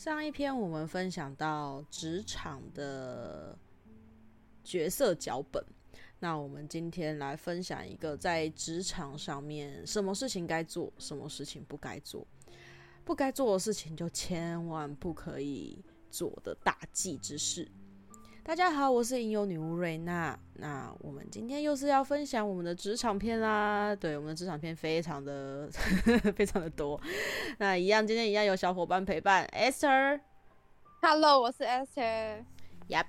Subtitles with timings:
[0.00, 3.54] 上一篇我们分享到职场的
[4.64, 5.62] 角色脚本，
[6.18, 12.26] 那我们今天来分享一个在职场上面什么事情该做，什么事情不该做，
[13.04, 17.70] 不该做的事情就千万不可以做的大忌之事。
[18.42, 20.36] 大家好，我是吟游女巫瑞娜。
[20.54, 23.94] 那我们今天又是要分享我们的职场片啦。
[23.94, 25.68] 对，我们的职场片非常的
[26.34, 27.00] 非常的多。
[27.58, 30.20] 那一样，今天一样有小伙伴陪伴，Esther。
[31.02, 32.44] Hello，我是 Esther。
[32.88, 33.06] Yep。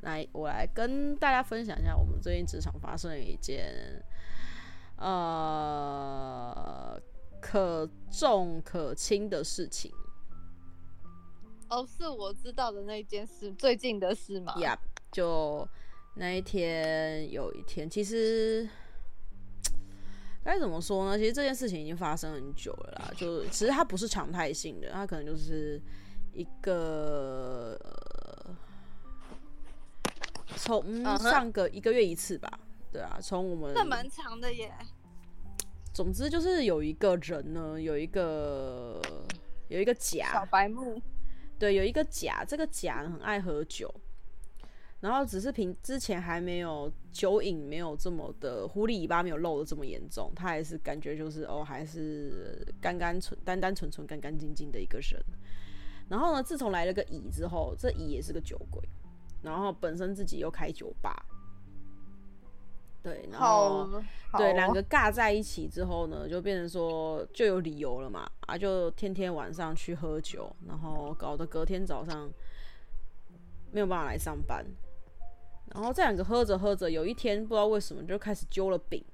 [0.00, 4.02] 来，我来跟大家分享一下我们最近职场发生的一件
[4.96, 6.98] 呃
[7.40, 9.92] 可重可轻的事情。
[11.72, 14.54] 哦，是我知道的那件事，最近的事吗？
[14.58, 14.78] 呀，
[15.10, 15.66] 就
[16.16, 18.68] 那一天，有一天，其实
[20.44, 21.16] 该怎么说呢？
[21.16, 23.10] 其实这件事情已经发生很久了啦。
[23.16, 25.80] 就其实它不是常态性的，它可能就是
[26.34, 27.78] 一个
[30.56, 32.60] 从上个一个月一次吧。
[32.92, 34.70] 对啊，从我们那蛮长的耶。
[35.94, 39.00] 总之就是有一个人呢，有一个
[39.68, 41.00] 有一个假小白目。
[41.62, 43.88] 对，有一个甲，这个甲很爱喝酒，
[44.98, 55.24] 然后只是凭之前还没有酒瘾，没有这么的狐狸尾巴没有露的这么严重，他还是感觉就是哦，还是干干纯、单单纯纯、干干净净的一个人。
[56.08, 58.82] 然后呢，自从来了个乙之后，这乙也是个酒鬼，
[59.40, 61.24] 然后本身自己又开酒吧。
[63.02, 63.88] 对，然后
[64.38, 72.30] 对两个尬在一起之后呢，就变成说就有理由了嘛，啊，就天天晚上去喝酒，然后搞得隔天早上
[73.72, 74.64] 没有办法来上班，
[75.74, 79.04] 然后这两个喝着喝着，有一天不知道为什么就开始揪了饼。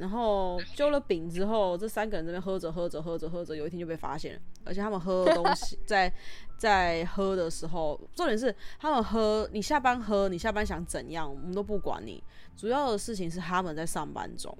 [0.00, 4.40] 然后揪了饼之后，这三个人这边喝着喝着喝着喝着，有一天就被发现了。
[4.64, 6.10] 而且他们喝的东西， 在
[6.56, 12.24] 在喝的时候，重点是他们喝，你下班喝，你下班想怎样，我们都不管你。
[12.56, 14.56] 主要的事情是他们在上班中，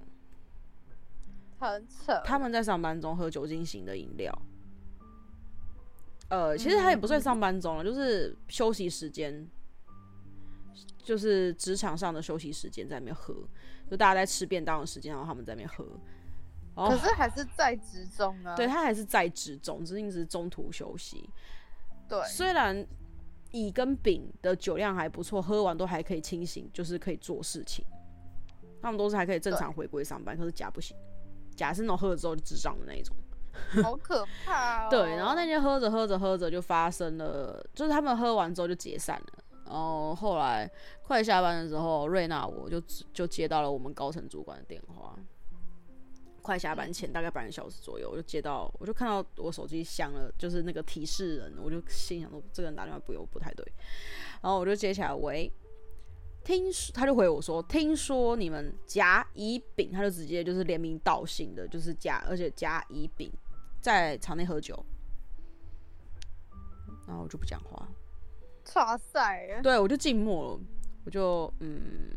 [1.59, 2.21] 很扯。
[2.22, 4.43] 他们在上班中喝酒精型的饮料。
[6.28, 9.49] 呃，其实他也不算上班中了，就是休息时间。
[10.99, 13.35] 就是职场上的休息时间在那边喝，
[13.91, 15.87] 就大家在吃便当的时间，然后他们在那边喝。
[16.75, 18.55] 可是还是在职中啊？
[18.55, 21.29] 对，他还是在职中，只是一直中途休息。
[22.09, 22.87] 对，虽然
[23.51, 27.85] 乙跟丙的酒量还不错，喝完都还可以清醒，就是可以做事情。
[28.81, 30.97] 他们都是还可以正常回归上班，可是甲不行，
[31.55, 33.15] 甲是那种喝了之后就智障的那一种，
[33.83, 34.89] 好可怕哦。
[34.91, 39.40] 对，然后那天喝着喝着喝着就发生了，就是他们喝完之后就解散了。
[39.71, 40.69] 然后后来
[41.05, 42.81] 快下班的时候，瑞娜我就
[43.13, 45.17] 就接到了我们高层主管的电话。
[46.43, 53.73] 快下班前大概半个小时左右，我就接到，我就看到我手机响了，就是那个提示人，我就心想说这个人打电话不有不太对。
[54.43, 55.53] 然后我就接起来，喂，
[56.43, 56.65] 听
[56.95, 63.31] 他就回我说，听说你们甲乙丙，他就直接就是连名道姓的，就是甲，而且甲乙丙
[63.81, 64.85] 在场内喝酒。
[67.07, 67.87] 然后我就不讲话。
[68.75, 69.61] 哇塞！
[69.63, 70.61] 对，我就静默了，
[71.05, 72.11] 我就嗯，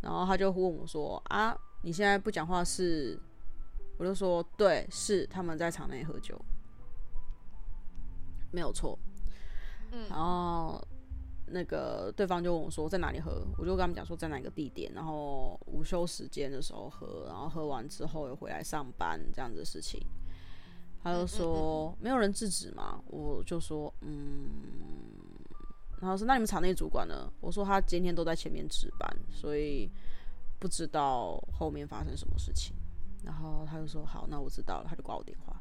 [0.00, 3.18] 然后他就问我说：“啊，你现在不讲话是？”
[3.98, 6.40] 我就说：“对，是他们在场内喝酒，
[8.50, 8.98] 没有错。”
[9.92, 10.82] 嗯，然后
[11.46, 20.00] 那个对方就问我说：“在哪里喝？”我就跟他们讲说：“在哪个地点？”然后午休时间的时候喝，然后喝完之后又回来上班这样子的事情。
[21.02, 24.48] 他就说：“嗯嗯嗯没有人制止嘛？”我就说：“嗯。”
[26.00, 29.90] 然后说：“那你们场内主管呢？”我说：“他今天都在前面值班，所以
[30.58, 32.74] 不知道后面发生什么事情。”
[33.24, 35.60] 然后他就说：“好，那我知道了。”他就挂我电话。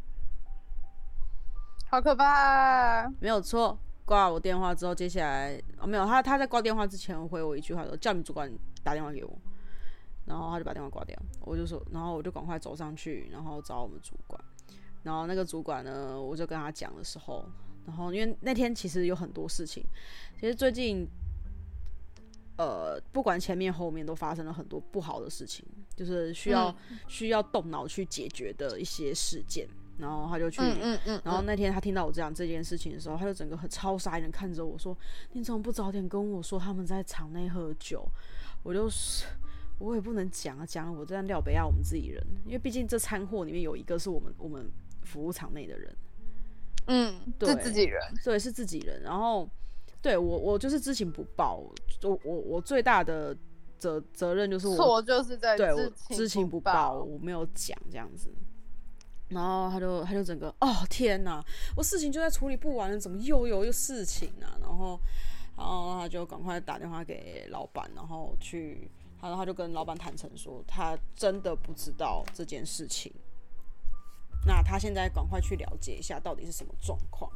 [1.90, 3.10] 好可怕！
[3.20, 8.52] 没有错，挂我电话之后，接下来哦没有他他在挂电话之前回我一句话说：“叫你主管
[8.84, 9.38] 打电话给我。”
[10.26, 11.20] 然后他就把电话挂掉。
[11.42, 14.40] 我就说：“然后我就赶快走上去，然后找我们主管。”
[15.04, 17.46] 然后那个主管呢，我就跟他讲的时候，
[17.86, 19.84] 然后因为那天其实有很多事情，
[20.40, 21.08] 其实最近，
[22.58, 25.66] 呃，不管前面后面都发生了很多不好的事情，
[25.96, 29.68] 就是需要、嗯、需要动脑去解决的一些事件。
[29.98, 34.98] 然后他就去，嗯嗯嗯、然后那天他听到我这样这件事情的时候，他就整个很超傻眼看着我说
[35.34, 38.06] ：“你怎么不早点跟我说他们在场内喝酒？”
[38.64, 39.26] 我就是。
[39.80, 44.70] 我也不能讲啊，讲我这样料不要我们自己人，因为毕竟这餐货里面有一个是我们我们
[45.10, 45.96] 服务场内的人，
[46.86, 49.02] 嗯，对，是自己人，对，是自己人。
[49.02, 49.50] 然后，
[50.02, 51.56] 对我我就是知情不报，
[52.04, 53.36] 我我我最大的
[53.80, 58.30] 责责任就是我错就是在对我知情不报，我没有讲这样子。
[59.30, 61.44] 然后他就他就整个哦天哪，
[61.76, 64.58] 我事情就在处理不完了，怎么又有又事情啊？
[64.62, 65.00] 然后
[65.56, 68.90] 然后他就赶快打电话给老板，然后去，
[69.22, 73.14] 然后他就跟老板坦诚说，他真的不知道这件事情。
[74.46, 77.32] 那他现在赶快去了解一下到底是什么状况。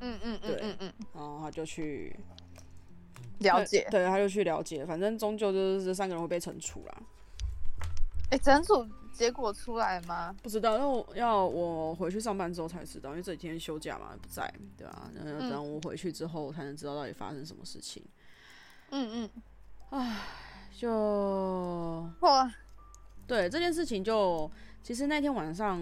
[0.00, 2.14] 嗯嗯嗯嗯嗯，然后他就去
[3.38, 7.02] 了解，对，他就去了解，反正终究就是这三个人会被惩处啦。
[8.30, 10.34] 哎，惩处结果出来吗？
[10.42, 15.10] 不知道，要要我回去上班之后才知道，因为这几天休假嘛，不在，对吧？
[15.14, 18.02] 嗯，等我回去之后才能知道到底发生什么事情。
[18.90, 19.30] 嗯嗯，
[19.90, 20.20] 唉，
[20.76, 22.52] 就哇，
[23.26, 24.50] 对这件事情就，就
[24.82, 25.80] 其实那天晚上。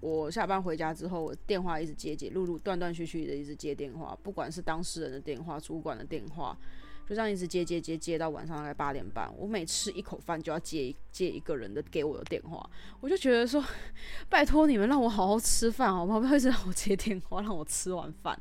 [0.00, 6.56] 我下班回家之后，我电话一直接接，陆陆断断续续的一直接电话，不管是当事人的电话、主管的电话，
[7.04, 9.28] 就这样一直接接接接到晚上大概八点半。
[9.36, 13.64] 我每吃一口饭就要接接一个人的给我的电话，我就觉得说，
[14.30, 16.20] 拜托你们让我好好吃饭好不好？
[16.20, 18.40] 不要一直让我接电话，让我吃完饭。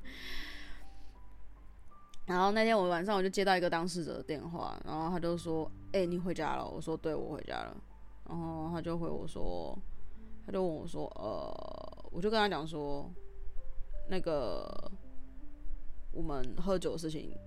[2.27, 7.75] 然后那天我晚上我就接到一个当事者的电话，然后他就说：“哎、你回家了？”我说：“对，我回家了。”
[8.29, 9.75] 然后他就回我说。
[10.47, 13.11] 他就问我说：“呃，我就跟他讲说，
[14.07, 14.89] 那个
[16.13, 17.37] 我们喝酒的事情，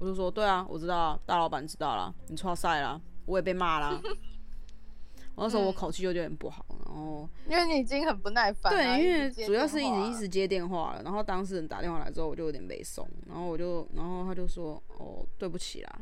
[0.00, 4.02] 我就说对啊，我知道啊，大老板知道了，你错赛了，我也被骂了。
[5.36, 16.00] 我那时候我口气就有点不好，然后因为你已经很不耐烦，对，因为主要是一直一直接电话了，然后当事人打电话来之后，我就有点没怂，然后我就，然后他就说：哦，对不起啦。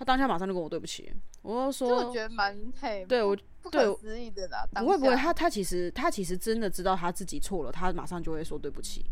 [0.00, 1.12] 他当下马上就跟我对不起，
[1.42, 9.04] 我就说，我觉得蛮配，对我。”不可思议的啦，不会不会，他他其实他其实真的知道他自己错了，他马上就会说对不起。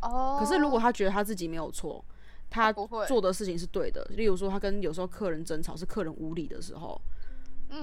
[0.00, 0.38] 哦。
[0.40, 2.02] 可是如果他觉得他自己没有错，
[2.48, 2.72] 他
[3.06, 6.98] 做的事情是对的，例如说他跟有时候客人争吵是客人无理的时候，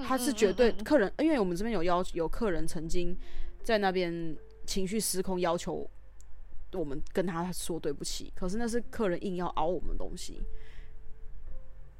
[0.04, 3.16] 他是绝对客人，因为我们这边有要有客人曾经
[3.62, 4.36] 在那边
[4.66, 5.88] 情绪失控，要求
[6.72, 10.42] 我们跟他说对不起，可是那是客人硬要熬我们东西。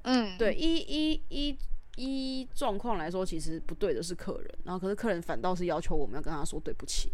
[0.02, 1.58] 嗯，对，一一一。
[1.96, 7.12] 依状况来说，其实不对的是客人，然后可是客人反倒是要求我们要跟他说对不起。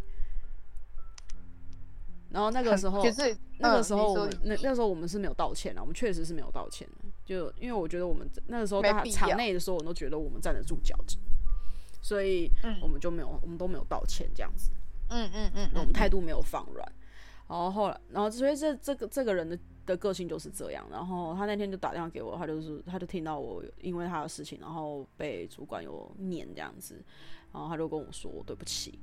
[2.30, 3.02] 然后那个时候，
[3.58, 7.08] 那个时候我们那那时候我们是没有道歉的，我们确实是没有道歉的。
[7.24, 10.94] 就因为我觉得我们那个时候大家场内的时候，我们都觉得我们站得住脚，
[12.00, 12.48] 所以
[12.80, 14.70] 我们就没有，我们都没有道歉这样子。
[15.08, 16.92] 嗯嗯嗯，我们态度没有放软。
[17.48, 19.58] 然后后来，然后所以这这个这个人的。
[19.86, 27.02] 的个性就是这样，然后他那天就打电话给我，他就是他就听到我因为他的事情，然后被主管有念这样子，
[27.52, 28.98] 然后他就跟我说对不起，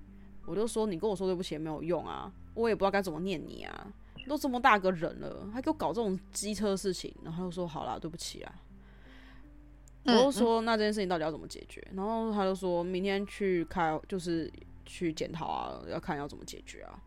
[0.45, 3.93] 我就说你跟我说对不起也没有用啊，我也不知道该怎么念你啊，
[4.27, 8.53] 都这么大个人了，还给我搞这种机车事情，然后他就说好啦，对不起啊，
[10.05, 11.81] 我就说那这件事情到底要怎么解决？
[11.93, 14.51] 然后他就说明天去开，就是
[14.85, 17.01] 去检讨啊，要看要怎么解决啊。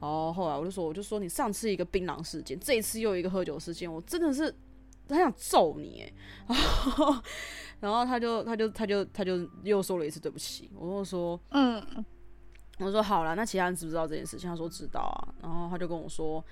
[0.00, 4.54] 然后后来我就说，我就说你上次一个槟榔事件，这一次又一个喝酒事件，我真的是
[5.08, 6.12] 很想揍你哎。
[6.48, 7.22] 然 后
[7.80, 10.70] 然后他就他就他就他就又说了一次对不起。
[10.74, 11.82] 我就说，嗯，
[12.78, 14.48] 我说好了，那其他人知不知道这件事情？
[14.48, 15.34] 他说知道啊。
[15.42, 16.44] 然后他就跟我说，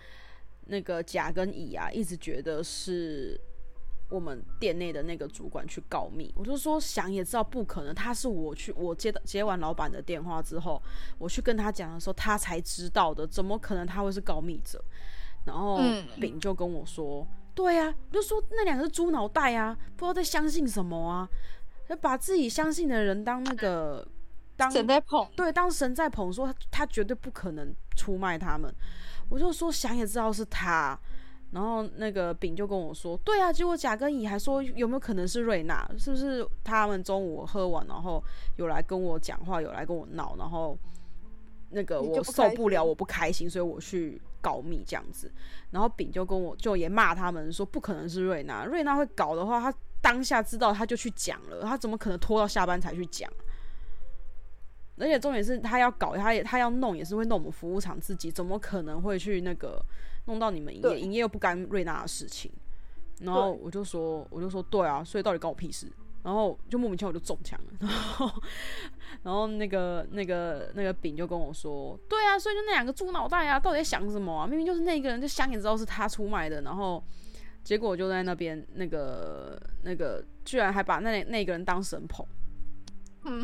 [0.67, 3.41] 那个甲跟乙啊，一直觉得是。
[4.13, 10.81] 我们店内的那个主管去告密，我就说想也知道不可能，他是我去我接到接完老板的电话之后，
[11.17, 14.85] 我去跟他讲的时候，他才知道的，怎么可能他会是告密者？
[15.47, 15.81] 然后
[16.21, 21.27] 丙就跟我说，嗯、对呀、啊，我就说那两个是猪脑袋啊，不知道在相信什么啊，
[21.89, 24.07] 就把自己相信的人当那个
[24.57, 28.71] 当神在捧，对，当神在捧，说他，他绝对不可能出卖他们，
[29.31, 30.99] 我就说想也知道是他。
[31.53, 35.87] 然后那个丙就跟我说：“对啊，结果甲跟乙还说有没有可能是瑞娜？
[35.99, 38.25] 是不是他们中午喝完，然后
[38.57, 40.75] 有来跟我讲话，有来跟我闹，然后
[41.69, 45.31] 那个我受不了，我不开心，所以我去告密这样子。
[45.71, 53.31] 然后丙就跟我就也骂他们说不可能是瑞娜，瑞娜会搞的话，他当下知道他就去讲了，他怎么可能拖到下班才去讲？
[54.97, 59.79] 而且重点是他要搞，他也他要弄，也是会弄我们服务厂自己，怎么可能会去那个？”
[60.27, 62.51] 弄到你们营业，营业又不干瑞娜的事情，
[63.21, 65.87] 然后我就说，我就说对啊，所以到底关我屁事？
[66.23, 68.43] 然后就莫名其妙我就中枪了， 然后，
[69.25, 74.47] 然后那个那个那个丙就跟我说，对啊，所以就那两个猪脑袋啊，到底在想什么啊？
[74.47, 77.03] 明明就是那个人，就想也知道是他出卖的，然后
[77.65, 82.25] 结果就在那边那个那个居然还把那那个人当神捧，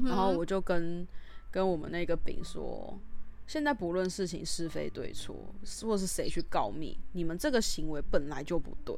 [0.05, 1.05] 然后我就跟
[1.51, 2.97] 跟我们那个丙说。
[3.49, 5.35] 现在不论事情是非对错，
[5.83, 8.95] 或是谁去告密，你们这个行为本来就不对。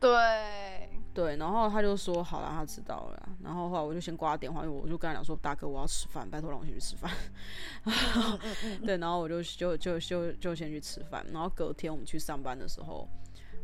[0.00, 3.28] 对对，然后他就说好了，他知道了。
[3.42, 7.12] 然后后来我就先挂电话，因为我就跟他讲说，大哥，我要吃饭，拜托让我先去吃饭。
[8.86, 11.22] 对，然后我就就就就就先去吃饭。
[11.30, 13.06] 然后隔天我们去上班的时候，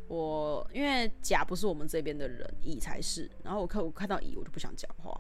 [0.09, 3.31] 我因为甲不是我们这边的人，乙才是。
[3.43, 5.19] 然后我看我看到乙，我就不想讲话，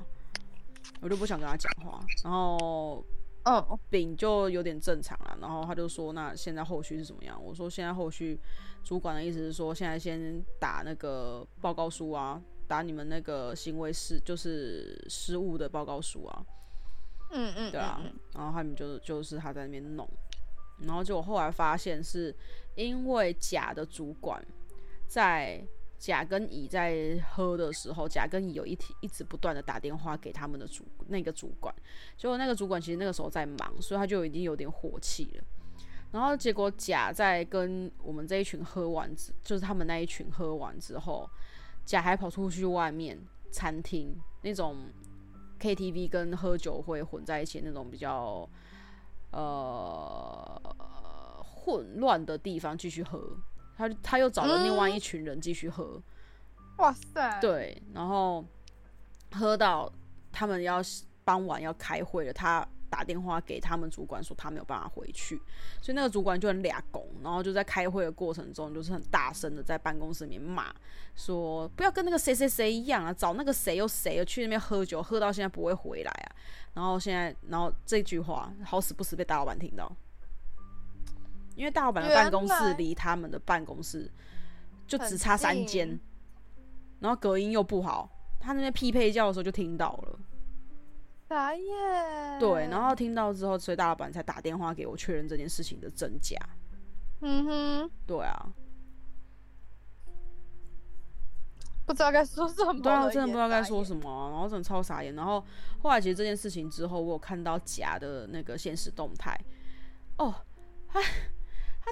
[1.01, 2.05] 我就不想跟他讲话。
[2.23, 3.03] 然后。
[3.49, 8.37] 嗯，丙就有点正常了，然后他就说：“那现在后续是怎么样？”我说：“现在后续，
[8.83, 16.45] 主管的意思是说，现在先打那个报告书啊，打你们那个行为失就是失误的报告书啊。”
[17.31, 18.03] 嗯嗯，对啊，
[18.35, 20.09] 然后他们就就是他在那边弄，
[20.81, 22.35] 然后就我后来发现是
[22.75, 24.45] 因为甲的主管
[25.07, 25.65] 在。
[25.99, 31.75] 甲跟乙在喝的时候，甲跟乙有一天一直不断的打电话给他们的主那个主管，
[32.17, 35.45] 结果那个主管其实那个时候在忙，所以他就已经有点火气了。
[36.13, 41.29] 然后结果甲在跟我们这一群喝完之，就是他们那一群喝完之后，
[41.85, 43.19] 甲还跑出去外面
[43.51, 44.87] 餐厅那种
[45.59, 48.49] KTV 跟喝酒会混在一起那种比较
[49.33, 50.61] 呃
[51.43, 53.37] 混乱的地方继续喝。
[53.77, 56.03] 他他又找了另外一群人继续喝，
[56.79, 57.39] 哇塞！
[57.41, 58.45] 对，然后
[59.33, 59.93] 喝到
[60.33, 60.81] 他们要
[61.25, 65.37] 傍晚要开会了，他打电话给他们主管说他没有办法回去，
[65.83, 70.73] 所以那个主管就很俩拱，然后就在开会的过程中就是很大声的在办公室里面骂
[71.15, 76.33] 说不要跟那个谁谁谁一样啊，找那个谁又谁又去那边喝酒，喝到现在不会回来啊，
[76.75, 79.95] 然后现在然后这句话好死不死被大老板听到。
[81.57, 84.09] 因为大老板的办公室离他们的办公室
[84.87, 85.99] 就只差三间，
[87.01, 88.09] 然后隔音又不好，
[88.39, 90.19] 他那边匹配叫的时候就听到了。
[91.29, 92.39] 啥耶？
[92.39, 96.39] 对，然后听到之后，所以大老板才打电话给我确认这件事情的真假。
[97.23, 98.53] 嗯哼，对啊，
[101.85, 102.75] 不知道该说什么。
[102.81, 105.15] 对啊，真的不知道该说什么啊，然后真的超傻眼。
[105.17, 105.45] 然后
[105.83, 109.37] 后来其实这件事情之后，我有看到假的那个现实动态。
[110.19, 110.33] 哦，
[110.93, 111.03] 哎。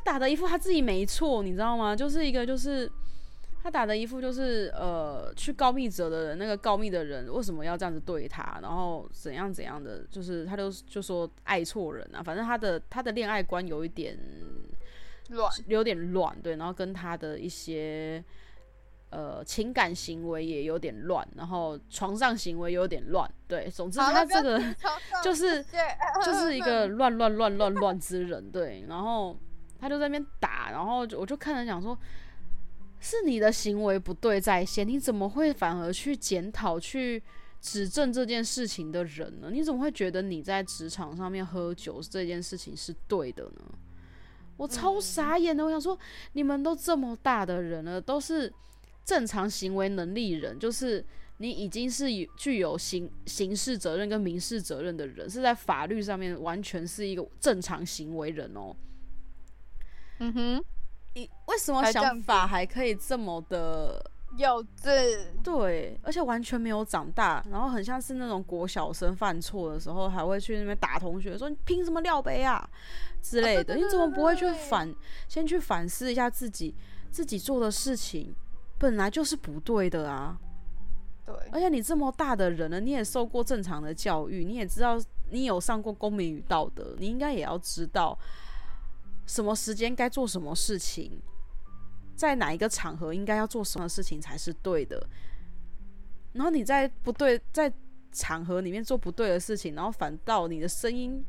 [0.04, 1.96] 他打的一副他自己没错，你知道吗？
[1.96, 2.90] 就是一个就是
[3.62, 14.18] 他打的一副就是呃，去告密者的人，那个告密的人为什么要这样子对他，然后怎样怎样的，就是他就就说爱错人啊，反正他的他的恋爱观有一点
[15.30, 18.22] 乱，有点乱，对，然后跟他的一些
[19.08, 24.60] 呃情感行为也有点乱，然后床上行为有点乱，对，总之他这个
[25.22, 25.64] 就是
[26.22, 29.34] 就是一个乱乱乱乱乱之人，对，然后。
[29.84, 31.94] 他就在那边打，然后我就看着讲说，
[33.00, 37.22] 是你的行为不对在先，你怎么会反而去检讨、去
[37.60, 39.50] 指正这件事情的人呢？
[39.52, 43.78] 你怎么会觉得你在职场上面喝酒这件事情是对的呢？
[44.56, 45.98] 我超傻眼的，我想说，
[46.32, 48.50] 你们都这么大的人了，都是
[49.04, 51.04] 正常行为能力人，就是
[51.36, 52.06] 你已经是
[52.38, 58.74] 具有刑刑事责任跟民事责任的人，是在法律上面完全是一个正常行为人哦。
[60.18, 60.64] 嗯哼，
[61.14, 64.04] 你为什么想法还可以这么的
[64.36, 65.26] 幼稚？
[65.42, 72.68] 对，而且完全没有长大，然后很像是那种国小生犯错的时候，还会去那边打同学，说你凭什么廖杯啊
[73.22, 73.60] 之类的。
[73.60, 74.92] 啊、对对对对，你怎么不会去反，
[75.28, 76.74] 先去反思一下自己
[77.10, 78.34] 自己做的事情
[78.78, 80.36] 本来就是不对的啊？
[81.24, 88.18] 对，而且你这么大的人了，你也受过正常的教育，你也知道你有上过公民与道德，你应该也要知道。
[89.26, 91.20] 什么时间该做什么事情，
[92.14, 95.06] 在哪一个场合应该要做什么事情才是对的。
[96.32, 97.72] 然后你在不对，在
[98.12, 101.24] 场合里面做不对的事情，然后反倒你的声音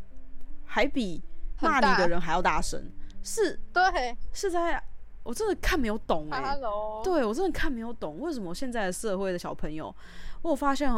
[0.64, 1.24] 还比
[1.62, 2.92] 骂你的人还要大声，
[3.24, 4.84] 是，对，是在，
[5.24, 6.60] 我真的看没有懂哎、欸，
[7.04, 9.96] 对我真的看没有懂，为什么现在的社会的小朋友，
[10.42, 10.90] 我发现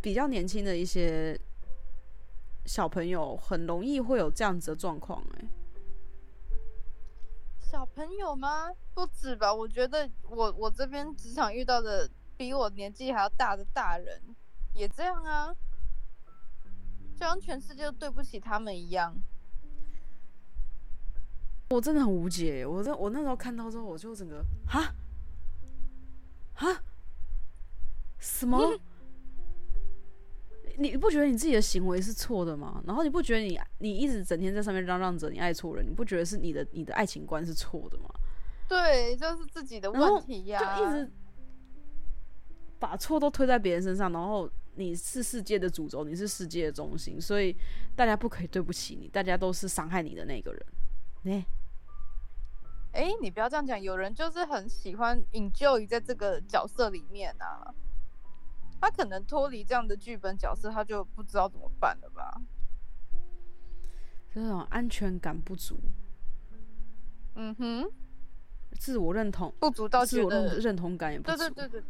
[0.00, 1.38] 比较年轻的一些
[2.66, 5.44] 小朋友很容易会有这样子的状况哎。
[7.72, 8.70] 小朋友吗？
[8.92, 9.50] 不止吧。
[9.50, 14.22] 我觉得我我这边职场遇到的比我年纪还要大的大人
[14.74, 15.50] 也这样啊，
[17.14, 19.16] 就像全世界都对不起他们一样。
[21.70, 22.66] 我真的很无解。
[22.66, 24.94] 我在我那时候看到之后，我就整个哈
[26.52, 26.78] 哈
[28.18, 28.58] 什么？
[30.76, 32.82] 嗯你不觉得你自己的行为是错的吗？
[32.86, 38.08] 然后你不觉得你你一直整天在上面嚷嚷着你爱错人，你不觉得是你的你的爱情观是错的吗？
[38.68, 41.12] 对，就是自己的问题呀、啊，就一直
[42.78, 47.54] 把错都推在别人身上，然后你是世界的主轴，你是世界的中心，所以
[47.94, 50.66] 大家不可以对不起你，大家都是伤害你的那个人。
[51.24, 51.44] 欸、
[52.92, 57.72] 哎、欸，你不要这样讲，有人就是很喜欢 enjoy 在这个角色里面啊，
[58.82, 62.42] 他可能脱离这样的剧本角色，他就不知道怎么办了吧？
[64.34, 65.78] 这种安全感不足，
[67.36, 67.88] 嗯哼，
[68.78, 71.84] 自我认同不足到觉得自我认同感也不足，对对对对。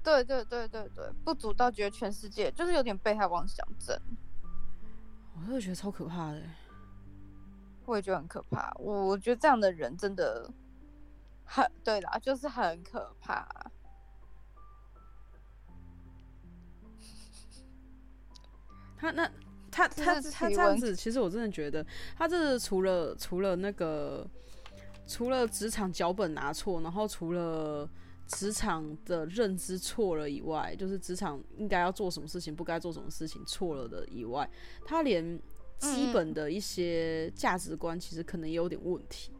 [0.00, 3.98] 对对对对对，不足到觉得全世界就是有点被害妄想症，
[5.34, 6.42] 我真的觉得超可怕的。
[7.84, 10.50] 我也觉得很可怕，我觉得这样的人真的
[11.44, 13.46] 很对啦，就是很可怕。
[18.98, 19.30] 他那
[19.70, 21.86] 他他他这样子，其实我真的觉得，
[22.16, 24.28] 他这是除了除了那个
[25.06, 27.88] 除了职场脚本拿错，然后除了。
[28.30, 34.46] 职场的认知错了以外，就是职场应该要做什么事情，不该做什么事情错了的以外，
[34.84, 35.40] 他连
[35.78, 39.32] 基本的一些价值观其实可能也有点问题，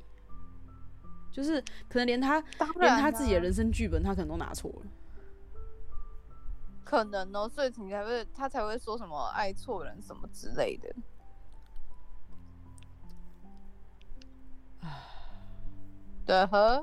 [1.05, 2.43] 嗯、就是可能连他
[2.77, 4.91] 连他自己的人生剧本他可能都拿错了，
[6.89, 10.89] 可能哦，所以你才会他才会说什么爱错人什么之类的，
[16.25, 16.83] 对呵。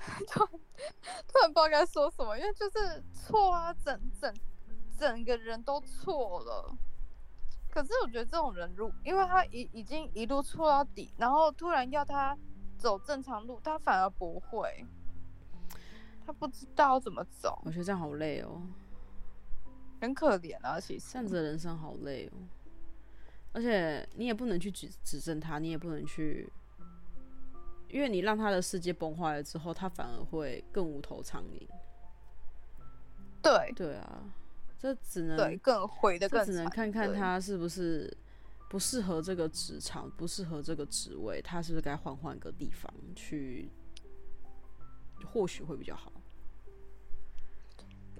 [0.26, 0.48] 突然
[1.28, 4.34] 突然不知道该说什么，因为就是错啊，整整
[4.98, 6.76] 整个人都错了。
[7.70, 12.36] 可是我觉得这种人，如因为他已已经一路错到底，然后突然要他
[12.76, 14.84] 走正常路，他反而不会，
[16.28, 17.58] 他不知道怎么走。
[17.64, 18.60] 我觉得这样好累哦，
[19.98, 22.32] 很可怜啊，其实这样子的人生好累哦。
[23.54, 26.52] 而且你也不能去指指正他，你也不能去。
[27.88, 31.66] 因为你让他的世界崩坏了之后，他反而会更无头苍蝇。
[33.40, 34.22] 对对啊，
[34.78, 38.14] 这只能对更毁的更，只能看看他是不是
[38.68, 43.70] 不适合这个职场，不适合这个职位，他是不是该换换个地方去，
[45.24, 46.12] 或许会比较好。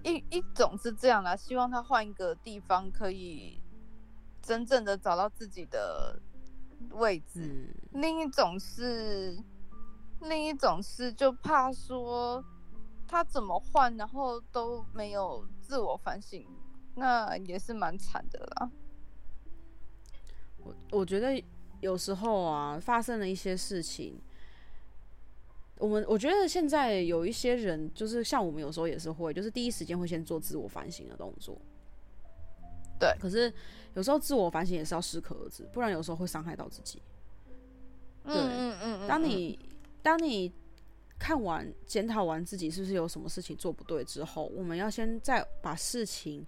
[0.05, 3.61] 一一种是这样啦，希望他换一个地方，可以
[4.43, 6.21] 真正的找到自己的
[6.91, 7.75] 位置。
[7.93, 9.39] 嗯、另一种是。
[10.21, 12.45] 另一种是就怕说
[13.07, 16.45] 他怎么换，然后都没有自我反省，
[16.97, 18.69] 那也是蛮惨的啦。
[20.57, 21.41] 我我觉得
[21.81, 24.21] 有时候啊，发生了一些事情，
[25.79, 31.57] 我们我觉得现在有一些人，就是像我们有时候也是会，就是第一时间会先做自我反省的动作。
[32.99, 33.53] 对，可是
[33.95, 37.01] 有时候自我反省也是要适可而止，不然有时候会伤害到自己。
[38.25, 39.59] 对，嗯嗯嗯嗯，当你。
[40.01, 40.51] 当你
[41.19, 46.47] 看完检讨完自己是不是有什么事情做不对之后，我们要先再把事情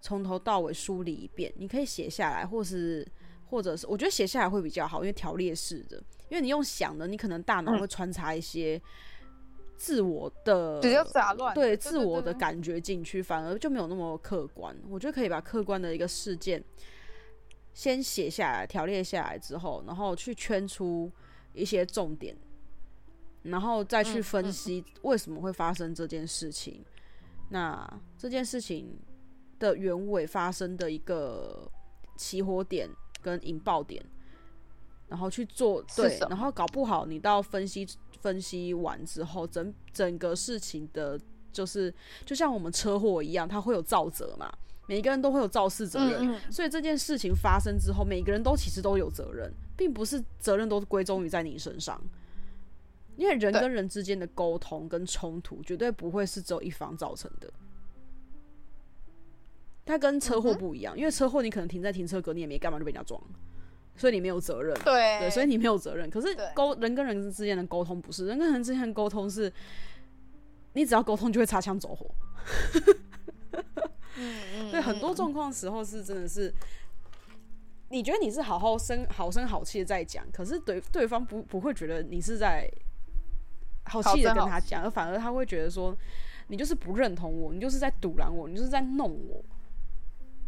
[0.00, 1.52] 从头到尾梳理一遍。
[1.56, 3.06] 你可以写下来，或是
[3.46, 5.96] 或者是我觉得写下来会比较好，因为条列式的，
[6.28, 8.80] 因为你用想的，你可能大脑会穿插一些
[9.76, 14.76] 自我的比较杂乱，对自我的感觉进去，反而就没有那么客观。
[14.88, 16.62] 我觉得可以把客观的一个事件
[17.72, 21.10] 先写下来，条列下来之后，然后去圈出
[21.52, 22.36] 一些重点。
[23.42, 26.84] 然后再去分析为什么会发生这件事情，
[27.48, 28.98] 那这件事情
[29.60, 31.70] 的原委发生的一个
[32.16, 32.90] 起火点
[33.26, 34.00] 跟引爆点，
[35.08, 37.84] 然后去做对，然后搞不好你到分析
[38.20, 41.18] 分析完之后，整整个事情的，
[41.52, 41.92] 就是
[42.24, 44.48] 就像我们车祸一样，它会有造责嘛，
[44.86, 52.00] 每一个人都会有肇事责任，嗯嗯、所以这件事情发生之后，每个人都其实都有责任，并不是责任都归宗于在你身上。
[53.16, 57.50] 因为人跟人之间的沟通跟冲突绝对不会是只有一方造成的，
[59.86, 60.94] 它跟车祸不一样。
[60.98, 63.18] 因为车祸你可能停在停车格，你也没干嘛就被人家撞，
[63.96, 64.74] 所以你没有责任。
[64.84, 66.10] 对，对，所以你没有责任。
[66.10, 69.50] 可是沟人跟人之间的沟通不是，人跟人之间的沟通是，
[70.74, 72.10] 你只要沟通就会擦枪走火。
[74.70, 76.52] 对，很多状况时候是真的是，
[77.88, 82.68] 你觉得你是好好生好声好气的在讲，可是对对方不不会觉得你是在。
[83.88, 85.96] 好气的跟他讲，而反而他会觉得说，
[86.48, 89.40] 你就是不认同我，你就是在阻拦我，你就是在弄我。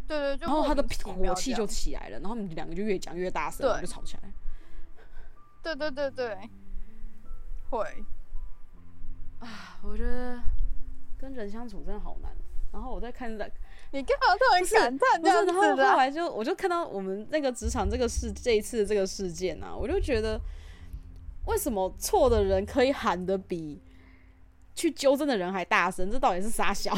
[0.09, 4.33] 对对，然后他的火气就起来了，然后你们两个就越讲越大声，就吵起来。
[5.63, 6.49] 对对对对，
[7.69, 7.85] 会
[9.39, 10.41] 啊，我觉得
[11.17, 12.31] 跟人相处真的好难。
[12.73, 13.49] 然后我在看在，
[13.91, 15.53] 你干嘛突然感叹这样子？
[15.53, 20.39] 然后后来就我就看到我们那个职场这个事，这一次这个事件啊，我就觉得。
[21.45, 23.81] 为什么错的人可以喊得比
[24.75, 26.11] 去纠正的人还大声？
[26.11, 26.95] 这到底是啥小？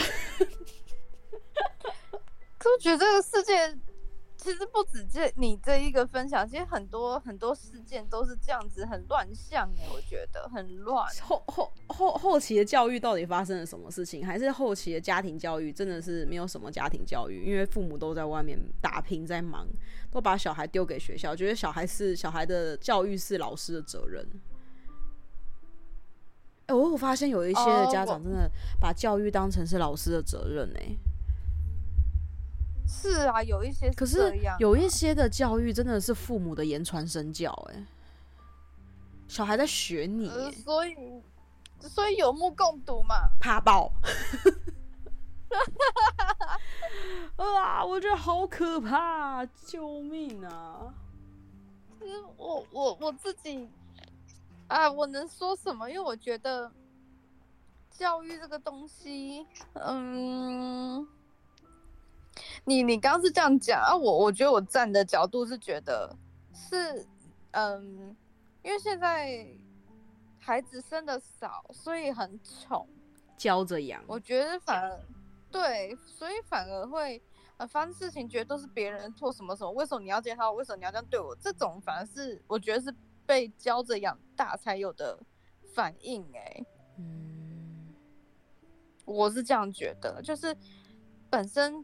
[2.61, 3.75] 可我觉得这个世界
[4.37, 11.07] 其实不止这你这一个分享，其实很多很多事件都是这样子，很乱象哎，我觉得很乱。
[11.23, 14.23] 后后后后期的教育到底发生了什么事情？
[14.23, 17.49] 还是后期的家庭教育真的是没有什么家庭教育？
[17.49, 19.67] 因为父母都在外面打拼，在忙，
[20.11, 24.23] 都把小孩丢给学校，觉得小孩是小孩的教育是老师的责任。
[26.67, 30.95] 哎、欸，我我发现有一些的家长真的把教育当成是老师的责任哎。
[32.93, 37.85] 是啊，有一些可是有一些的教育真的是父母的言传身教，哎，
[39.29, 40.95] 小孩在学你、呃，所以
[41.79, 43.91] 所以有目共睹嘛，怕爆，
[47.37, 50.93] 啊，我觉得好可怕，救命啊！
[51.97, 53.67] 其实我我我自己
[54.67, 55.89] 啊，我能说什么？
[55.89, 56.69] 因为我觉得
[57.89, 61.07] 教育这个东西，嗯。
[62.63, 66.15] 你你刚刚是这样讲啊，我我觉得我站的角度是觉得
[66.53, 67.05] 是，
[67.51, 68.15] 嗯，
[68.63, 69.45] 因为现在
[70.39, 72.87] 孩子生的少，所以很宠，
[73.35, 74.01] 教着养。
[74.07, 74.99] 我觉得反而
[75.51, 77.21] 对，所以反而会
[77.57, 80.55] 呃发生事情，觉得都是别人错什么什么，为什么你要这样？
[80.55, 81.35] 为什么你要这样对我？
[81.35, 85.19] 这种反而是我觉得是被教着养大才有的
[85.75, 86.65] 反应哎、欸。
[86.97, 87.93] 嗯，
[89.03, 90.55] 我是这样觉得，就是
[91.29, 91.83] 本身。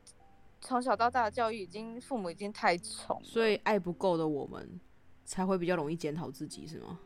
[0.60, 4.80] 从小到大的教育，已经父母已经太宠，所以爱不够的我们
[5.24, 7.00] 才会比较容易检讨自己，是吗？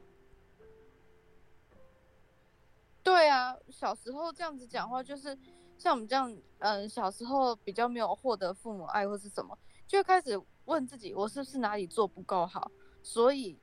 [3.04, 5.38] 对啊，小时候这样子讲话，就是
[5.78, 12.72] 像我们这样，嗯，小时候比较没有获得父母爱或是什么，就开始问自己，我是不是哪里做不够好，
[13.04, 13.60] 所以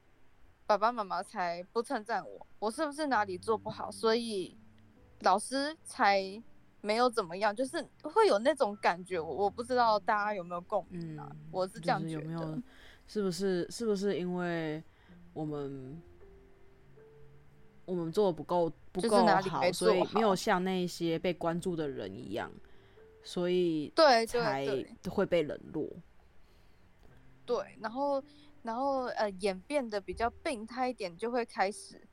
[0.66, 4.58] 爸爸妈妈才不称赞我，我是不是哪里做不好，所以
[5.20, 6.42] 老师才。
[6.80, 11.28] 没有怎么样，就是会有那种感觉，我我不知道大家有没有共鸣啊？
[11.30, 12.22] 嗯、我是这样觉得。
[12.22, 12.62] 有没有？
[13.06, 13.68] 是不是？
[13.70, 14.82] 是不是因为
[15.32, 16.00] 我们
[17.84, 22.50] 我们做的不够不够好，好，所以没有像那些被关注的人一样，
[23.22, 24.66] 所以对才
[25.10, 25.88] 会被冷落。
[27.44, 28.22] 对，然后
[28.62, 32.07] 然后呃演变的比较病态一点，就会开始。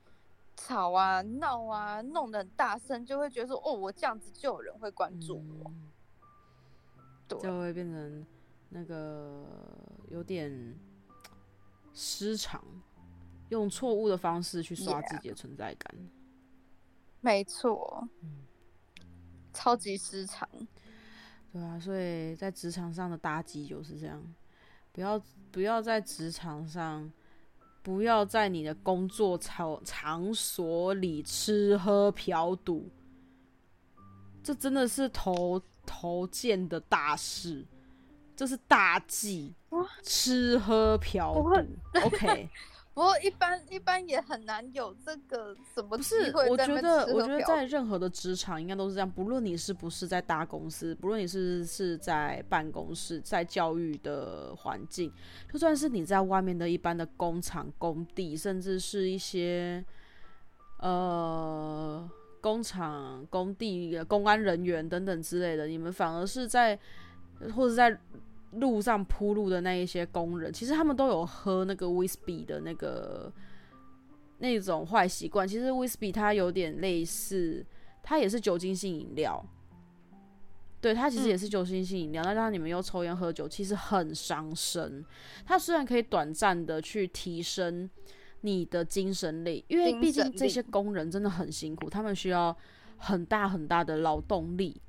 [0.56, 5.92] 吵啊闹啊，弄得很大声，就会觉得说哦，我这样子就有人会关注我，嗯、
[7.28, 8.26] 对，就会变成
[8.70, 9.44] 那个
[10.08, 10.74] 有点
[11.92, 12.64] 失常，
[13.50, 15.94] 用错误的方式去刷自己的存在感。
[15.94, 16.08] Yeah.
[17.20, 18.46] 没错，嗯，
[19.52, 20.48] 超级失常。
[21.52, 24.34] 对啊，所以在职场上的打击就是这样，
[24.92, 27.12] 不要不要在职场上。
[27.86, 32.90] 不要在你的工作场场所里吃喝嫖赌，
[34.42, 37.64] 这真的是头头件的大事，
[38.34, 39.54] 这是大忌。
[40.02, 41.48] 吃喝嫖赌
[42.02, 42.50] ，OK。
[42.96, 46.32] 不过一般一般也很难有这个什么机会。
[46.32, 55.12] 不是，我觉得我觉得在任何的职场应该都是这样，不论你是不是在大公司，不论你是是在办公室，在教育的环境，
[55.52, 59.84] 就算是你在外面的一般的工厂、工地，甚至是一些
[60.78, 66.78] 呃工厂、工地、公安人员等等之类的，你们反而是在
[67.54, 68.00] 或者在。
[68.56, 73.32] 路上铺路的那一些工人，其实他们都有喝那个威士忌的那个
[74.38, 75.46] 那种坏习惯。
[75.46, 77.64] 其实威士忌它有点类似，
[78.02, 79.44] 它也是酒精性饮料。
[80.80, 82.22] 对，它其实也是酒精性饮料。
[82.22, 85.04] 那让你们又抽烟喝酒，其实很伤身。
[85.44, 87.88] 它虽然可以短暂的去提升
[88.42, 92.56] 你的精神力，因为毕竟这些工人真的很辛苦，他们需要
[92.98, 94.80] 很大很大的劳动力。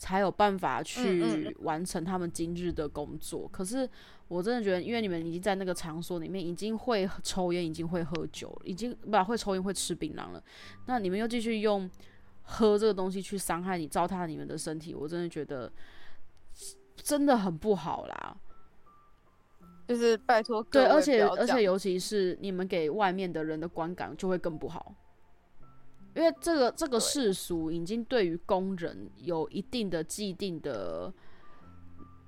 [0.00, 3.42] 才有办法去完成他们今日的工作。
[3.42, 3.52] 嗯嗯。
[3.52, 3.86] 可是
[4.28, 10.42] 我真的觉得，因为你们已经在那个场所里面，已经会抽烟，已经会喝酒，已经不会抽烟，会吃槟榔了。
[10.86, 11.88] 那你们又继续用
[12.44, 15.70] 喝这个东西去伤害你、糟蹋你们的身体，我真的觉得
[16.96, 18.34] 真的很不好啦。
[19.86, 24.94] 就是拜托，对，而且而且尤其是你们给外面的人的观感就会更不好。
[26.14, 31.12] 因为这个这个世俗已经对于工人有一定的既定的，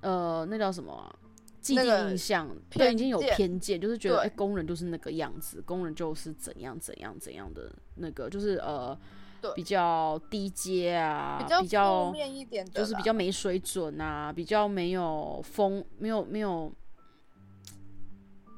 [0.01, 1.13] 呃，那叫什么、啊？
[1.59, 8.97] 既定印象，对，已经有偏见，就是觉得哎、欸，工人就是那个样子，工人就是怎样怎样怎样的那个，就是呃，
[9.55, 16.71] 比较低阶啊，比较负面一点的，就是比较没水准啊，比较没有风，没有没有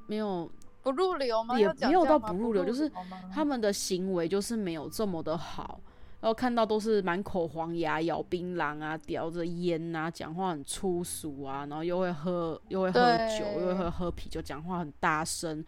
[0.07, 0.49] 没有。
[0.85, 1.59] 不入流吗？
[1.59, 2.89] 也没有到不入流，就是
[3.33, 5.81] 他们的行为就是没有这么的好，
[6.21, 15.65] 然后看到都是满口黄牙、咬槟榔啊、叼着烟啊、讲话很粗俗啊，然后又会喝又会喝酒，又会喝喝啤酒，讲话很大声，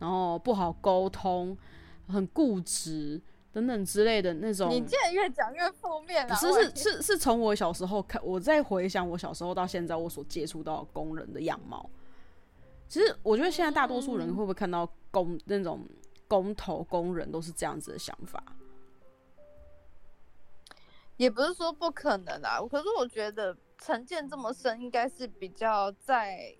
[0.00, 1.56] 然后不好沟通，
[2.08, 3.18] 很固执
[3.50, 4.68] 等等之类的那种。
[4.68, 6.34] 你竟然越讲越负面了。
[6.36, 11.88] 是是是是从我小时候看，我在回想我小时候到现在我所接触到的工人的样貌。
[12.88, 15.86] 其实我觉得现在大多数人会不会看到工那种
[16.26, 18.42] 工头工人都是这样子的想法？
[21.16, 26.54] 也不是说不可能啊，可是我觉得成见这么深，应该是比较在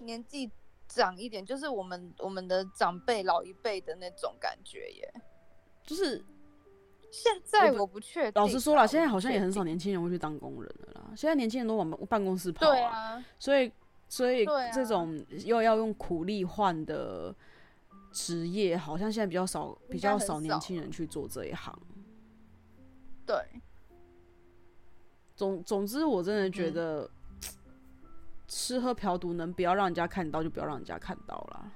[0.00, 0.50] 年纪
[0.88, 5.14] 长一点，就是我们我们的长辈老一辈的那种感觉耶。
[5.84, 6.24] 就是
[7.12, 11.12] 现在我不确定，老实说了，现在好像也很少年轻人会去当工人了啦。
[11.16, 13.70] 现在年轻人都往办公室跑啊，所以
[14.08, 17.34] 所以这种又要用苦力换的
[18.12, 21.78] 职业，好像现在比较少，比较少年轻人去做这一行。
[23.24, 23.36] 对。
[25.34, 27.48] 总总之，我真的觉得、嗯、
[28.48, 31.70] 吃喝嫖赌能不要让人家看到就不要让人家看到啦，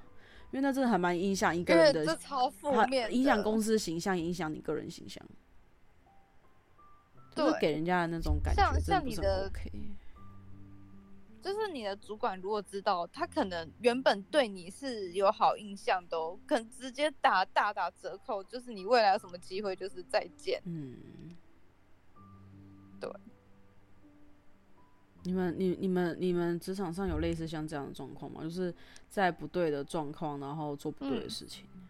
[0.49, 5.23] 因为那真的还蛮影响一个人的，这超负面，影响公司形象，影响你个人形象，
[7.35, 9.71] 对，就是给人家的那种感觉像，像你的 OK，
[11.41, 21.35] 就是你的主管如果知道他可能原本对你是有好印象的，都可能直接打大打折扣，就是你未来有什么机会就是再见，嗯，
[22.99, 23.09] 对。
[25.23, 28.41] 你们、你、你们、你们职场上有类似像这样的状况吗？
[28.41, 28.73] 就是
[29.07, 31.63] 在不对的状况，然后做不对的事情。
[31.75, 31.80] 嗯、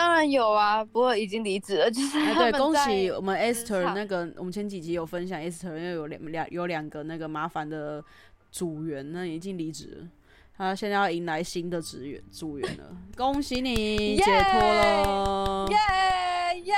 [0.00, 1.90] 当然有啊，不过已经离职了。
[1.92, 8.02] 就是、哎、对，恭喜我们 Esther 那个，我们前几集有分享 Esther 因为有两两有两个那个麻烦的
[8.50, 10.08] 组员，那已经离职了，
[10.56, 16.74] 他现在要迎来新的职员组员了，恭喜你 解脱了，耶耶，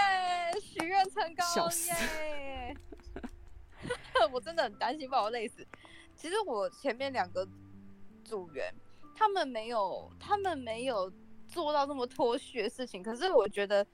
[0.61, 2.77] 许愿成功，耶。
[4.33, 5.65] 我真的很担心把我累死。
[6.17, 7.47] 其实我前面两个
[8.25, 8.75] 组员，
[9.15, 11.09] 他们没有，他们没有
[11.53, 13.03] 做到这么脱序的事情。
[13.03, 13.87] 可是我觉得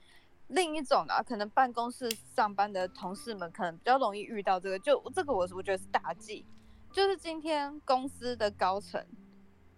[0.49, 4.79] 另一种啊，可能办公室上班的同事们可能比较容易遇到这个。
[4.79, 6.47] 就这个，我是我觉得是大忌。
[6.93, 9.05] 就是今天公司的高层，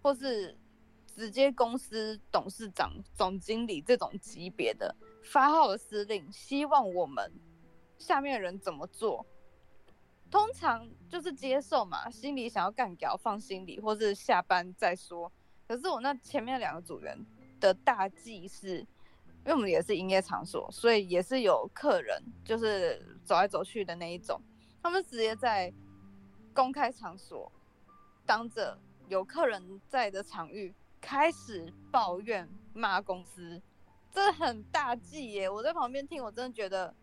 [0.01, 0.57] 或是
[1.13, 7.29] 直接公司董事长、总经理这种级别的发号的司令，希望我们
[7.97, 9.25] 下面的人怎么做。
[10.31, 15.29] 通常就是接受嘛，心里想要干掉，放心里，或是下班再说。
[15.67, 17.17] 可是我那前面两个组员
[17.61, 24.41] 的大忌是，因为我们也是营业场所，所以也是有客人，就是走来走去的那一种。
[24.83, 25.73] 他们直接在
[26.53, 27.49] 公开场所，
[28.25, 33.61] 当着有客人在的场域，开始抱怨骂公司，
[34.11, 35.49] 这很大忌耶！
[35.49, 36.93] 我在旁边听，我真的觉得。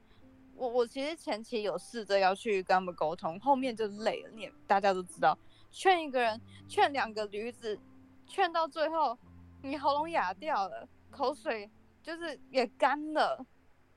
[0.61, 4.31] 我我其实前期有试着要去跟他们沟通，后面就累了。
[4.35, 5.39] 你也大家都知道，
[5.71, 7.79] 劝一个人，劝两个驴子，
[8.27, 9.17] 劝到最后，
[9.63, 11.71] 你喉咙哑掉了，口水
[12.03, 13.45] 就是也干了，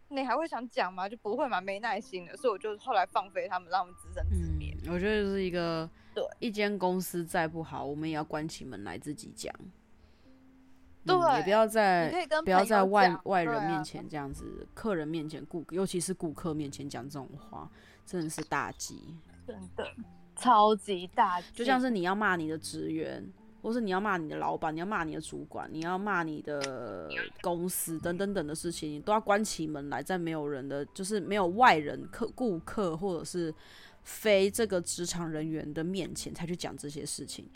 [0.09, 1.07] 你还会想讲吗？
[1.07, 2.35] 就不会嘛，没耐心了。
[2.35, 4.75] 所以我就后来放飞他们，让他们自生自灭。
[4.83, 9.53] 嗯，我觉得就是一个，对，一间公司再不好，我们也要关起门来自己讲。
[11.03, 17.67] 对、嗯，也不要在不要在外外人面前这样子，啊、客人面前顾，尤其是顾客面前讲这种话，
[18.05, 19.15] 真的是大忌，
[19.47, 19.87] 真的
[20.35, 21.47] 超级大忌。
[21.53, 23.27] 就像是你要骂你的职员，
[23.61, 27.09] 或是你要骂你的老板，你要骂你的主管，你要骂你的
[27.41, 33.53] 公司等等等的事情，你都要关起门来，在没有人的，就是没有外人客顾客或者是
[34.03, 37.49] 非这个职场人员的面前才去讲这些事情。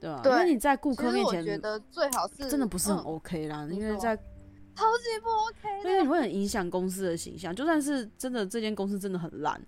[0.00, 7.54] 对啊，因为你在顾客面前，我觉得最好是真的不是很 OK 啦，嗯、因为在超级不 OK，因为你会很影响公司的形象。
[7.54, 9.64] 就算是真的这间公司真的很烂，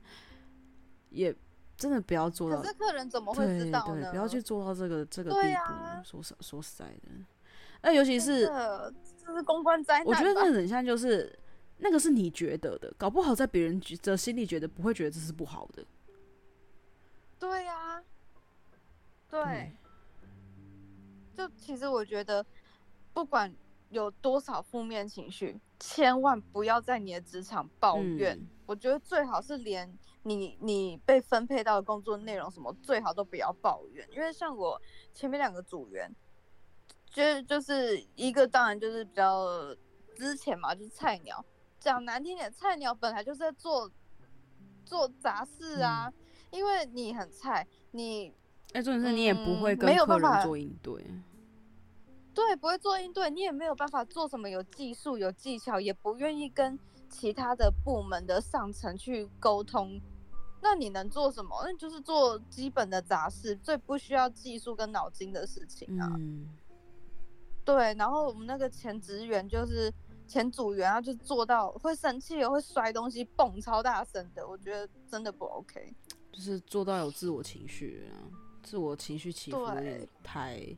[1.11, 1.35] 也
[1.77, 2.61] 真的不要做到。
[2.61, 3.95] 可是客人怎么会知道呢？
[3.95, 5.73] 对对，不要去做到这个这个地步。
[5.73, 7.09] 啊、说实说实在的，
[7.83, 8.47] 那尤其是
[9.25, 10.07] 这是公关灾难。
[10.07, 11.39] 我觉得那很像就是
[11.79, 15.85] 那个是你觉得的，搞不好在别人的心里觉得不会觉得这是不好的。
[17.39, 18.03] 对呀、啊，
[19.31, 19.43] 对。
[19.45, 19.73] 对
[21.37, 22.43] 就其实我觉得，
[23.12, 23.55] 不管
[23.91, 28.35] 有多少负面情绪，千万不要在你的职场抱怨。
[28.35, 29.87] 嗯、我觉得最好是连
[30.27, 34.07] 你你被分配到的工作内容什么，最好都不要抱怨。
[34.12, 34.81] 因为像我
[35.15, 36.11] 前面两个组员，
[37.11, 39.47] 就就是一个当然就是比较
[40.17, 41.45] 之前嘛，就是菜鸟。
[41.79, 43.89] 讲难听点，菜鸟本来就是在做
[44.85, 46.15] 做杂事啊，嗯、
[46.51, 48.35] 因为你很菜，你。
[48.73, 51.07] 哎，重点是你也不会跟客人做应对，
[52.35, 56.77] 对，不会做应对，你也没有办法做什么有技术、有技巧，也不愿意跟
[57.09, 60.01] 其他的部门的上层去沟通。
[60.61, 61.62] 那你能做什么？
[61.64, 66.11] 那就是做基本的杂事，最不需要技术跟脑筋的事情啊。
[66.19, 66.49] 嗯，
[67.64, 67.95] 对。
[67.95, 69.92] 然后我们那个前职员就是
[70.27, 74.47] 前组员，他就做到会生气，会摔东西，蹦超大声的。
[74.47, 75.95] 我觉得真的不 OK，
[76.33, 78.25] 就是做到有自我情绪啊，
[78.62, 80.77] 自我情绪起伏有点太。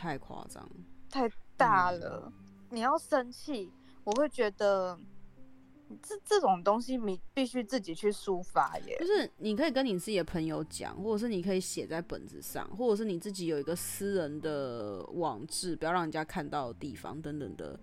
[0.00, 0.64] 太夸张，
[1.10, 2.32] 太大了。
[2.32, 2.32] 嗯、
[2.70, 3.68] 你要生气，
[4.04, 4.96] 我会觉得
[6.02, 8.96] 这这种东西你必须自己去抒发耶。
[9.00, 17.78] 就是你可以跟你自己的朋友讲，或者是你可以写在本子上，或者是你自己有一个私人的网志，不要让人家看到的地方等等的。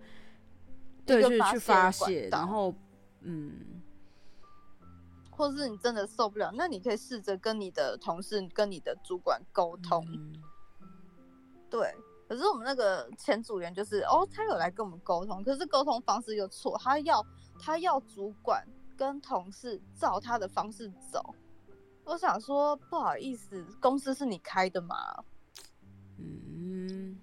[1.04, 2.28] 对，就是去发泄。
[2.30, 2.74] 然后，
[3.20, 3.82] 嗯，
[5.30, 10.06] 或是你真的受不了，那你可以试着跟你的同事、跟你的主管沟通。
[10.10, 10.42] 嗯、
[11.70, 11.94] 对。
[12.28, 17.24] 可是我们那个前组员就是哦，他有来跟我们沟通，可是沟通方式又错，他要
[17.58, 18.66] 他要主管
[18.96, 21.34] 跟同事照他的方式走。
[22.04, 24.96] 我想说不好意思，公司是你开的吗？
[26.18, 27.18] 嗯，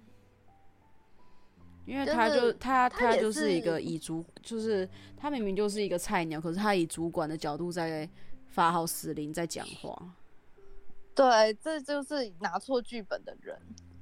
[1.86, 8.10] 因为他就、就是、他他就是一个以主，就是他明明就是一个菜鸟，可是他以主管的角度在
[8.48, 10.16] 发号施令，在讲话。
[11.16, 13.58] 对，这就是拿错剧本的人。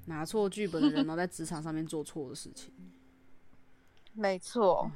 [0.06, 2.74] 拿错剧本的人，然后在职场上面做错的事情。
[4.14, 4.90] 没错，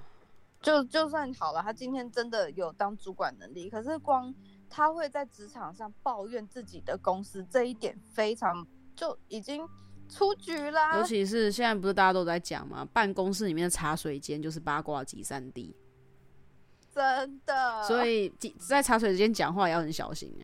[0.66, 4.34] 就就算好了，他今天真的有当主管能力，可是光
[4.68, 9.64] 他会在职场上抱怨自己的公司这一点，非常就已经
[10.10, 10.98] 出局啦。
[10.98, 12.84] 尤其是现在不是大家都在讲吗？
[12.92, 15.76] 办公室里面的茶水间就是八卦集散地，
[16.92, 17.84] 真的。
[17.84, 18.28] 所以
[18.60, 20.36] 在茶水间讲话也要很小心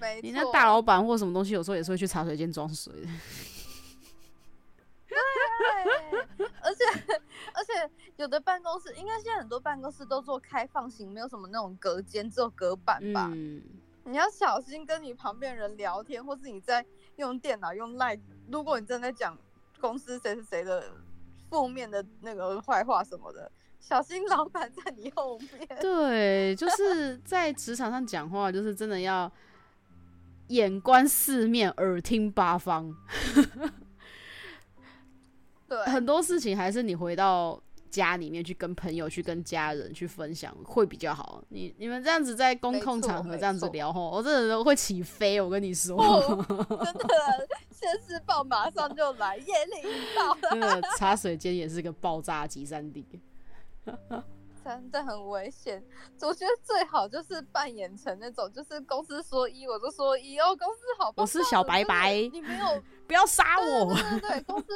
[0.00, 3.08] 哎、错，你那大老板或什么东西，有时候也是会去茶水间装水的。
[5.06, 5.16] 对，
[6.62, 6.84] 而且
[7.54, 13.30] 而且有的办公室，应该现在很多办公室都做开放型，没有什么那种隔间，只有隔板吧。
[13.32, 13.62] 嗯。
[14.04, 16.84] 你要小心跟你旁边人聊天，或是你在
[17.16, 19.36] 用电脑用 Line，如果你正在讲
[19.80, 20.92] 公司谁是谁的
[21.50, 23.50] 负面的那个坏话什么的，
[23.80, 25.50] 小心老板在你后面。
[25.80, 29.30] 对，就是在职场上讲话，就是真的要。
[30.50, 32.96] 眼观四面，耳听八方。
[35.66, 37.60] 对，很多事情还是你回到
[37.96, 41.42] 家里面去跟朋友、去跟家人去分享会比较好。
[41.48, 45.40] 你你们这样子在公共场合这样子聊吼，我真的会起飞。
[45.40, 45.96] 我跟你说，
[46.84, 49.82] 真的，现世报马上就来，业力
[50.14, 50.36] 爆。
[50.54, 53.06] 那个茶水间也是个爆炸集散地。
[54.62, 55.82] 真的很危险，
[56.20, 64.66] 我觉得最好就是扮演成那种，就是公司说一我就说一哦，公司好棒，我是小白白，你没有不要杀我，对对，对对，公司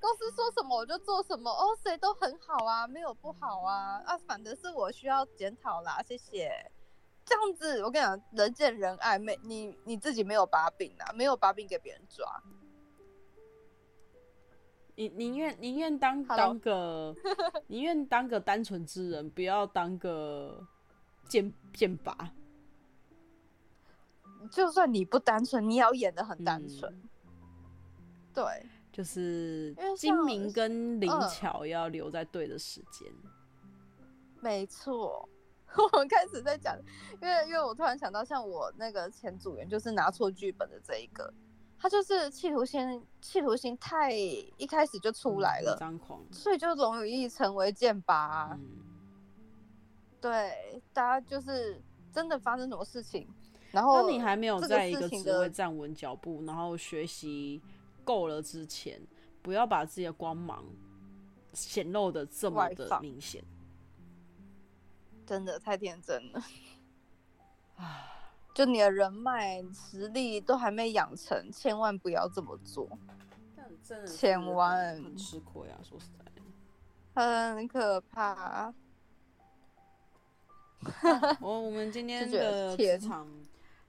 [0.00, 6.70] 公司说什么我就做什么哦，谁都很好啊，没有不好啊啊，反正是我需要检讨啦，谢谢。
[7.24, 12.42] 这样子我跟你讲，人见人爱，没你你自己没有把柄啊，没有把柄给别人抓。
[14.94, 17.14] 你宁愿宁愿当当个
[17.66, 20.64] 宁愿当个单纯之人，不要当个
[21.28, 22.32] 剑剑拔。
[24.50, 26.92] 就算你不单纯，你也要演的很单纯。
[26.92, 27.08] 嗯、
[28.32, 28.44] 对，
[28.96, 33.12] 就是精明跟灵巧要留在对的时间。
[34.40, 35.28] 没错，
[35.92, 36.74] 我们开始在讲，
[37.20, 41.30] 因为因为我突然想到，像我那个前组员，就是拿错剧本的这一个。
[41.78, 48.56] 他就是企图心，企图心太一开始就出来了，张狂，所以就容易成为剑拔。
[48.58, 48.78] 嗯、
[50.22, 51.78] 对，大家就是
[52.14, 53.28] 真的发生什么事情，
[53.72, 57.60] 然后当你还没有在一个职位站稳脚步，然后学习
[58.06, 59.02] 够了之前，
[59.42, 60.64] 不要把自己的光芒
[61.52, 63.44] 显露的这么的明显，
[65.26, 66.42] 真的太天真了，
[67.74, 68.12] 啊
[68.54, 72.88] 就你的人脉实力都还没养成，千万不要这么做。
[73.54, 75.78] 但真的千万很吃亏啊！
[75.82, 78.72] 说实在的，很可怕。
[81.40, 83.28] 我我们今 天的职场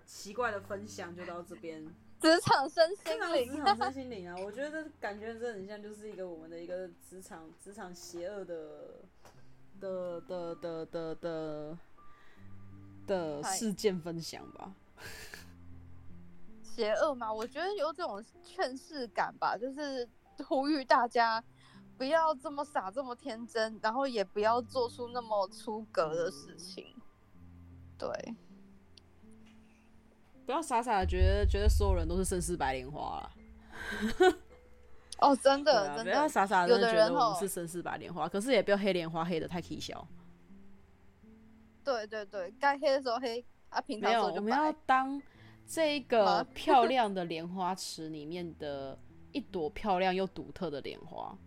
[0.05, 1.85] 奇怪的分享就到这边。
[2.19, 4.35] 职场身心灵，职场身心灵啊！
[4.43, 9.01] 我觉得这感觉这很像，就是一个我们的一个职场职场邪恶的
[9.79, 11.77] 的的的的的。
[13.07, 14.69] 的事件分享吧，
[16.61, 17.31] 邪恶嘛？
[17.31, 20.05] 我觉得有这种劝世感吧，就是
[20.45, 21.41] 呼吁大家
[21.97, 26.93] 不要这么傻，这么天真，然后也不要做出那么出格的事情。
[27.97, 28.09] 对，
[30.47, 33.31] 不要傻傻的觉得觉得所有人都是盛世白莲花了。
[35.19, 40.07] 哦，真的，啊、真的，不要傻傻的觉得我们是盛世白莲花，哦、可是也不要黑莲花黑的太起笑。
[41.83, 45.21] 对对对，该黑的时候黑啊，平常我们要当
[45.67, 48.97] 这个 漂亮的莲花池里面的
[49.33, 51.37] 一朵漂亮又独特的莲花，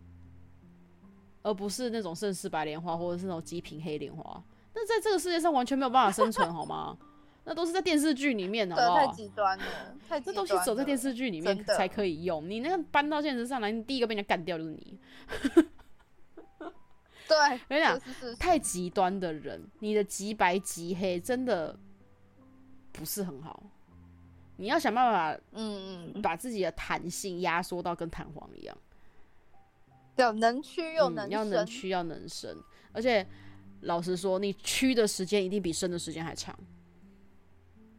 [1.40, 4.44] 而不是那种盛世白莲花或者是那种极品黑莲花。
[4.74, 6.98] 那在这个世界上完全没有办法生存， 好吗？
[7.50, 8.94] 那都是在电视剧里面，好不好？
[8.94, 9.64] 太极端了，
[10.08, 10.46] 太极端了。
[10.46, 14.96] 这东西走在电视剧里面才可以用，你那个搬到现实上来，你第一个被人家干掉就是你。
[17.26, 18.00] 对，我跟你讲，
[18.38, 21.76] 太极端的人，你的极白极黑真的
[22.92, 23.60] 不是很好。
[24.56, 28.78] 你要想办法，嗯嗯，把自己的弹性压缩到跟弹簧一样，
[30.14, 32.56] 要能屈又能伸，嗯，要能屈要能伸，
[32.92, 33.26] 而且
[33.80, 36.56] 老实说，你屈的时间一定比伸的时间还长。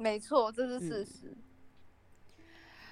[0.01, 1.27] 没错，这是事实。
[1.27, 1.35] 嗯、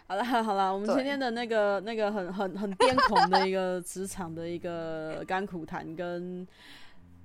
[0.06, 6.48] 好了好了，我们今天的那个那个很很很癫狂的一个职场的一个甘苦谈跟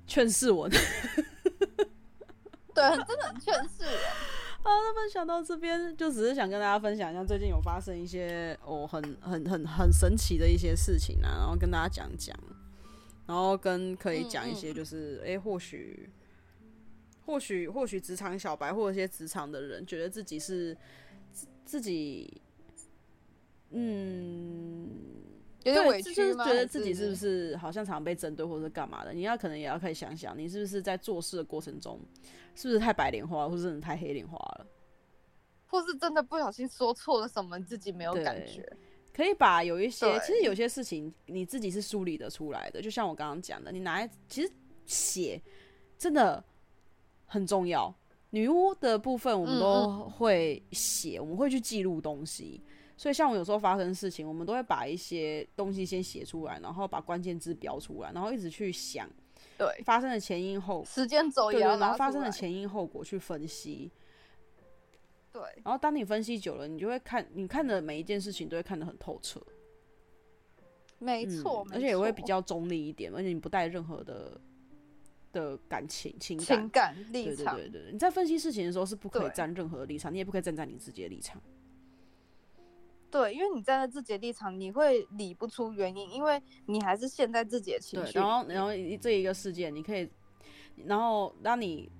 [0.06, 0.70] 劝世文，
[2.74, 3.84] 对，真的很劝世。
[4.64, 12.34] 好，那分享到这边，就只是想跟大家分享一下最近有发生一些哦很很很很神奇的一些事情啊，然后跟大家讲讲，
[13.26, 16.08] 然后跟可以讲一些就是哎、嗯嗯欸、或许。
[17.24, 20.76] 或许或许职场小白或者一些职场的人觉得自己是
[21.32, 22.40] 自自己，
[23.70, 24.88] 嗯，
[25.64, 26.14] 有点委屈吗？
[26.14, 29.12] 就是觉得自己是不是好像常被针对或者干嘛的？
[29.12, 31.98] 你要可能也要可以想想，你是不是在做事的过程中，
[32.54, 34.66] 是不是太白莲花，或是真的太黑莲花了，
[35.66, 38.70] 或是真的不小心说错了什么，自己没有感觉？
[39.14, 42.82] 可以把有一些，其实有些事情你自己是梳理得出来的。
[42.82, 44.52] 就像我刚刚讲的，你拿来其实
[44.84, 45.40] 写
[45.96, 46.44] 真的。
[47.34, 47.92] 很重要，
[48.30, 52.62] 女巫的部分我们都会写，嗯嗯，我们会去记录东西。
[52.96, 59.10] 所以像我有时候发生事情，我们都会把一些东西先写出来，然后把关键字标出来，然后一直去想，
[59.58, 63.90] 对发生的前因后果时间走也要，然后发生的前因后果去分析。
[65.32, 69.44] 对，然后当你分析久了，你就会看，你看的每一件事情都会看得很透彻。
[71.00, 74.40] 没错，嗯，而且也会比较中立一点，而且你不带任何的。
[75.34, 81.42] 的感情、情感、情感立场，对对对对，你在分析事情的时候是不可以站任何的立场，你也不可以站在你自己的立场。
[83.10, 88.18] 对，因为你站在自己的立场，你会理不出原因，因为你还是陷在自己的情绪。
[88.18, 88.70] 然后，然后
[89.00, 90.08] 这一个事件，你可以，
[90.86, 91.90] 然后当你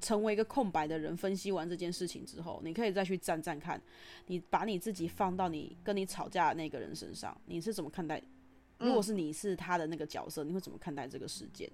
[0.00, 3.80] 成为一个空白的人，分析完这件事情之后，你可以再去站站看，
[4.26, 8.22] 你把你自己放到你跟你吵架的那个人身上，你是怎么看待？
[8.78, 11.70] 如果是你是他的那个角色，嗯、你会怎么看待这个事件？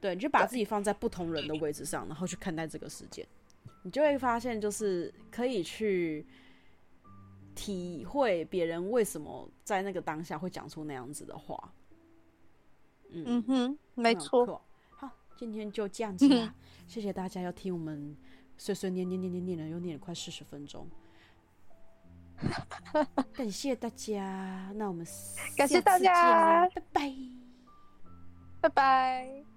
[0.00, 3.26] 对，你就把自己放在不同人的位置上，然后去看待这个事件，
[3.82, 6.26] 你就会发现，就是可以去
[7.54, 11.72] 体会别人为什么在那个当下会讲出那样子的话。
[13.10, 14.62] 嗯，嗯哼，没错。
[14.90, 16.54] 好，今天就这样子啦，
[16.86, 18.16] 谢谢大家要听我们
[18.56, 20.88] 碎碎念念念念念了，又念了快四十分钟。
[23.34, 25.06] 感谢大家，那我们
[25.56, 27.14] 感谢大家，拜拜，
[28.62, 29.49] 拜拜。